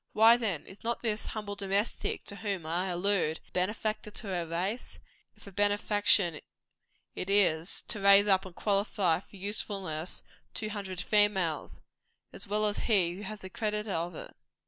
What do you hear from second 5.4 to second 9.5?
a benefaction it is, to raise up and qualify for